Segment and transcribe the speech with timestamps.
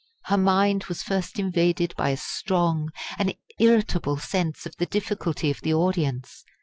[0.23, 5.61] Her mind was first invaded by a strong, an irritable sense of the difficulty of
[5.61, 6.43] the audience.